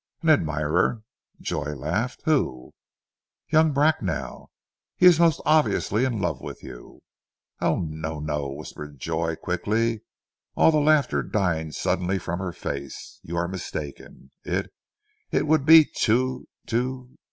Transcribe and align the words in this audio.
"An 0.23 0.29
admirer!" 0.31 1.03
Joy 1.39 1.75
laughed. 1.75 2.23
"Who" 2.25 2.73
"Young 3.53 3.71
Bracknell! 3.71 4.49
He 4.97 5.05
is 5.05 5.19
most 5.19 5.39
obviously 5.45 6.05
in 6.05 6.19
love 6.19 6.41
with 6.41 6.63
you." 6.63 7.03
"Oh 7.61 7.77
no! 7.81 8.19
no!" 8.19 8.47
whispered 8.49 8.97
Joy 8.97 9.35
quickly, 9.35 10.01
all 10.55 10.71
the 10.71 10.79
laughter 10.79 11.21
dying 11.21 11.71
suddenly 11.71 12.17
from 12.17 12.39
her 12.39 12.51
face. 12.51 13.19
"You 13.21 13.37
are 13.37 13.47
mistaken. 13.47 14.31
It... 14.43 14.73
it 15.29 15.45
would 15.45 15.67
be 15.67 15.85
too... 15.85 16.47
too...." 16.65 17.19